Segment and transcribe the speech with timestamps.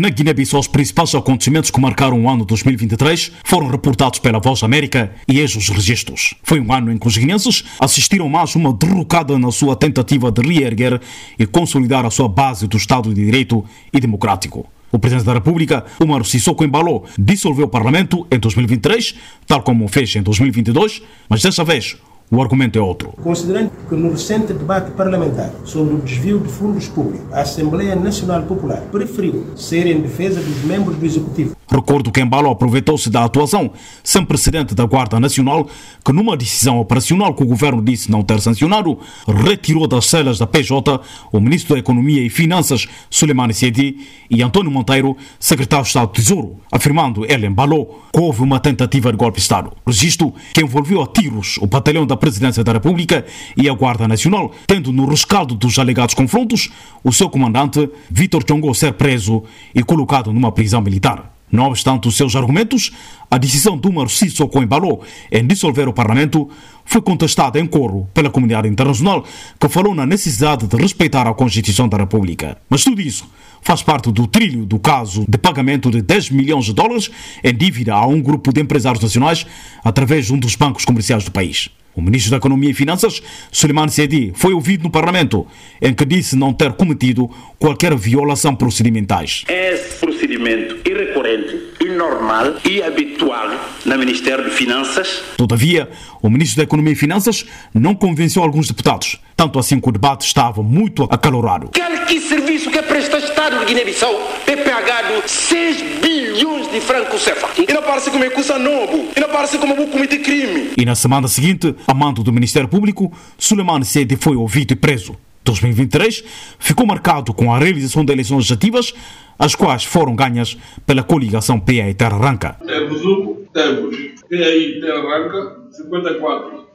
[0.00, 5.12] Na Guiné-Bissau, os principais acontecimentos que marcaram o ano 2023 foram reportados pela Voz América
[5.28, 6.32] e os registros.
[6.42, 10.40] Foi um ano em que os guineenses assistiram mais uma derrocada na sua tentativa de
[10.40, 10.98] reerguer
[11.38, 14.66] e consolidar a sua base do Estado de Direito e democrático.
[14.90, 20.16] O Presidente da República, Umar Sissoko Embalo, dissolveu o Parlamento em 2023, tal como fez
[20.16, 21.98] em 2022, mas dessa vez
[22.30, 23.12] o argumento é outro.
[23.22, 28.42] Considerando que no recente debate parlamentar sobre o desvio de fundos públicos, a Assembleia Nacional
[28.42, 31.56] Popular preferiu ser em defesa dos membros do Executivo.
[31.72, 33.70] Recordo que Embalo aproveitou-se da atuação
[34.02, 35.68] sem precedente da Guarda Nacional,
[36.04, 40.48] que numa decisão operacional que o governo disse não ter sancionado, retirou das celas da
[40.48, 46.08] PJ o ministro da Economia e Finanças, Suleiman Sedi, e António Monteiro, secretário de Estado
[46.08, 49.72] do Tesouro, afirmando ele embalou que houve uma tentativa de golpe de Estado.
[49.86, 53.24] Registro que envolveu a tiros o batalhão da Presidência da República
[53.56, 56.68] e a Guarda Nacional, tendo no rescaldo dos alegados confrontos
[57.04, 61.39] o seu comandante, Vítor Chongô, ser preso e colocado numa prisão militar.
[61.50, 62.92] Não obstante os seus argumentos,
[63.30, 66.48] a decisão do Umar Sissoko Embalo em dissolver o Parlamento
[66.84, 69.24] foi contestada em coro pela comunidade internacional,
[69.58, 72.56] que falou na necessidade de respeitar a Constituição da República.
[72.68, 73.28] Mas tudo isso
[73.62, 77.10] faz parte do trilho do caso de pagamento de 10 milhões de dólares
[77.42, 79.46] em dívida a um grupo de empresários nacionais
[79.84, 81.70] através de um dos bancos comerciais do país.
[81.94, 85.46] O ministro da Economia e Finanças, Suleiman Sedi, foi ouvido no Parlamento,
[85.82, 89.44] em que disse não ter cometido qualquer violação procedimentais.
[89.48, 93.48] Esse procedimento irrecorrente, inormal e habitual
[93.84, 95.22] no Ministério de Finanças.
[95.36, 95.90] Todavia,
[96.22, 100.26] o ministro da Economia e Finanças não convenceu alguns deputados, tanto assim que o debate
[100.26, 101.70] estava muito acalorado.
[101.74, 104.12] Qualquer serviço que é presta Estado de Guiné-Bissau
[104.46, 107.48] é pagado 6 bilhões de francos CFA.
[107.66, 110.72] E não parece como é custa novo, e não parece como vou cometer crime.
[110.76, 115.16] E na semana seguinte, a mando do Ministério Público, Suleiman Sedi foi ouvido e preso.
[115.42, 116.22] 2023
[116.58, 118.92] ficou marcado com a realização de eleições legislativas,
[119.38, 120.54] as quais foram ganhas
[120.86, 122.56] pela coligação PAI Terra Ranca.
[122.62, 123.96] Em resumo, temos
[124.28, 126.69] PAI Terra Ranca, 54 mandatos.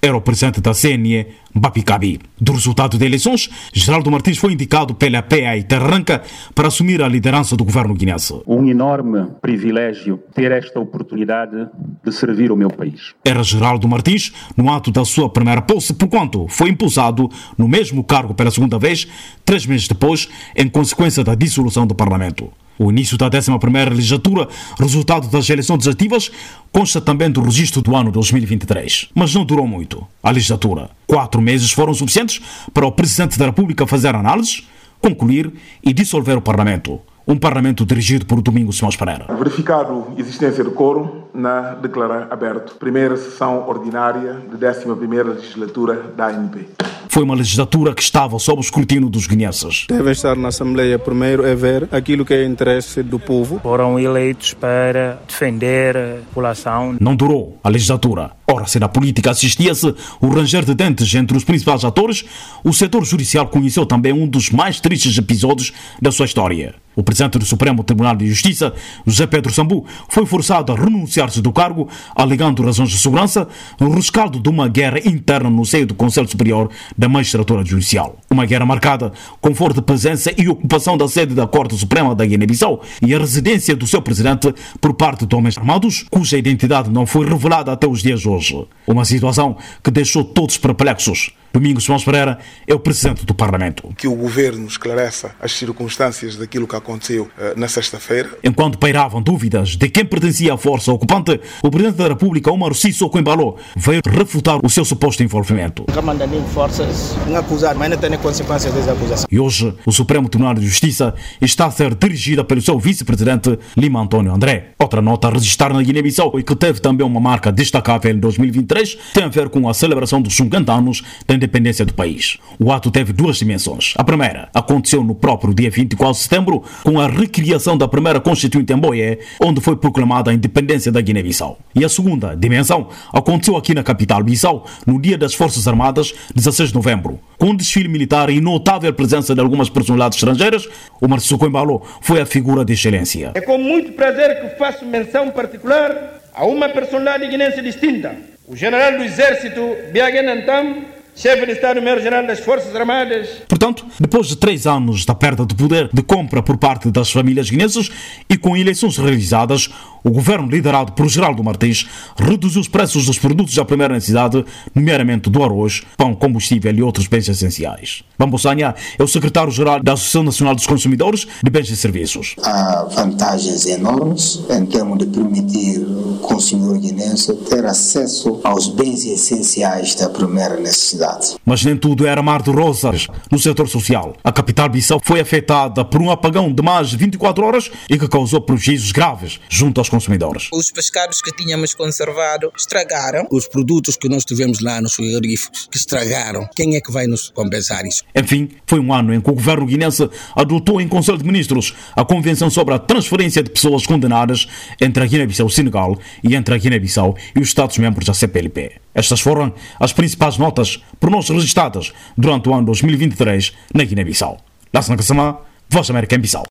[0.00, 2.20] Era o presidente da CNE, Mbapikabi.
[2.40, 6.22] Do resultado das eleições, Geraldo Martins foi indicado pela PAI Terra Ranca
[6.54, 8.40] para assumir a liderança do governo guinense.
[8.46, 11.68] Um enorme privilégio ter esta oportunidade
[12.04, 13.14] de servir o meu país.
[13.24, 17.28] Era Geraldo Martins no ato da sua primeira posse, porquanto foi impulsado
[17.58, 19.08] no mesmo cargo pela segunda vez,
[19.44, 22.52] três meses depois, em consequência da dissolução do Parlamento.
[22.78, 23.50] O início da 11
[23.90, 24.48] legislatura,
[24.78, 26.30] resultado das eleições legislativas,
[26.72, 29.10] consta também do registro do ano 2023.
[29.14, 30.90] Mas não durou muito a legislatura.
[31.06, 32.40] Quatro meses foram suficientes
[32.72, 34.68] para o Presidente da República fazer análises,
[35.00, 35.52] concluir
[35.82, 37.00] e dissolver o Parlamento.
[37.26, 39.26] Um Parlamento dirigido por Domingos Simões Pereira.
[39.34, 42.74] Verificado existência de coro na declarar aberto.
[42.74, 46.68] Primeira sessão ordinária de 11ª legislatura da ANP.
[47.14, 49.86] Foi uma legislatura que estava sob o escrutínio dos guineenses.
[49.88, 53.60] Devem estar na Assembleia primeiro é ver aquilo que é interesse do povo.
[53.62, 56.96] Foram eleitos para defender a população.
[57.00, 58.32] Não durou a legislatura.
[58.50, 62.24] Ora, se na política assistia-se o ranger de dentes entre os principais atores,
[62.64, 66.74] o setor judicial conheceu também um dos mais tristes episódios da sua história.
[66.96, 68.72] O presidente do Supremo Tribunal de Justiça,
[69.06, 73.48] José Pedro Sambu, foi forçado a renunciar-se do cargo, alegando razões de segurança,
[73.80, 78.16] no rescaldo de uma guerra interna no seio do Conselho Superior da Magistratura Judicial.
[78.30, 82.82] Uma guerra marcada com forte presença e ocupação da sede da Corte Suprema da Guiné-Bissau
[83.02, 87.28] e a residência do seu presidente por parte de homens armados, cuja identidade não foi
[87.28, 88.66] revelada até os dias de hoje.
[88.86, 91.32] Uma situação que deixou todos perplexos.
[91.52, 93.94] Domingos Simões Pereira é o presidente do Parlamento.
[93.96, 98.30] Que o governo esclareça as circunstâncias daquilo que aconteceu uh, na sexta-feira.
[98.42, 103.18] Enquanto pairavam dúvidas de quem pertencia à força ocupante, o presidente da República, Omar Sissoko
[103.18, 105.84] Embalo, veio refutar o seu suposto envolvimento.
[105.92, 109.26] Comandante forças não acusado, mas não tem consequências das acusações.
[109.30, 114.00] E hoje, o Supremo Tribunal de Justiça está a ser dirigida pelo seu vice-presidente, Lima
[114.00, 114.70] Antônio André.
[114.78, 118.98] Outra nota a registrar na Guiné-Bissau e que teve também uma marca destacável em 2023
[119.12, 122.38] tem a ver com a celebração dos 50 anos da independência do país.
[122.58, 123.94] O ato teve duas dimensões.
[123.96, 128.72] A primeira aconteceu no próprio dia 24 de setembro, com a recriação da primeira Constituinte
[128.72, 131.58] em Boé, onde foi proclamada a independência da Guiné-Bissau.
[131.74, 136.70] E a segunda dimensão aconteceu aqui na capital Bissau, no Dia das Forças Armadas, 16
[136.70, 137.20] de novembro.
[137.38, 140.68] Com um desfile militar e notável presença de algumas personalidades estrangeiras,
[141.00, 143.32] o Marçuco Embalo foi a figura de excelência.
[143.34, 148.16] É com muito prazer que faço menção particular a uma personalidade guinense distinta,
[148.46, 149.60] o general do exército
[149.92, 150.84] Biagen Antam,
[151.16, 153.28] chefe de Estado-Maior-General das Forças Armadas.
[153.48, 157.48] Portanto, depois de três anos da perda de poder de compra por parte das famílias
[157.48, 157.90] guinenses
[158.28, 159.70] e com eleições realizadas,
[160.02, 164.44] o governo liderado por Geraldo Martins reduziu os preços dos produtos da primeira necessidade,
[164.74, 168.02] nomeadamente do arroz, pão, combustível e outros bens essenciais.
[168.18, 172.36] Bambosanha é o secretário-geral da Associação Nacional dos Consumidores de Bens e Serviços.
[172.42, 179.94] Há vantagens enormes em termos de permitir o consumidor guinense ter acesso aos bens essenciais
[179.94, 181.03] da primeira necessidade.
[181.44, 184.14] Mas nem tudo era mar de rosas no setor social.
[184.22, 188.08] A capital Bissau foi afetada por um apagão de mais de 24 horas e que
[188.08, 190.48] causou prejuízos graves junto aos consumidores.
[190.52, 193.26] Os pescados que tínhamos conservado estragaram.
[193.30, 197.30] Os produtos que nós tivemos lá nos frigoríficos que estragaram, quem é que vai nos
[197.30, 198.02] compensar isso?
[198.14, 202.04] Enfim, foi um ano em que o governo guinense adotou em Conselho de Ministros a
[202.04, 204.46] Convenção sobre a transferência de pessoas condenadas
[204.80, 208.83] entre a Guiné-Bissau e o Senegal e entre a Guiné-Bissau e os Estados-membros da CPLP.
[208.94, 214.38] Estas foram as principais notas por nós registradas durante o ano 2023 na Guiné-Bissau.
[214.72, 216.42] Lassana Kassama, Voz América em Bissau.